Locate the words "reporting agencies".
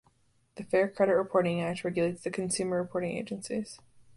2.81-3.79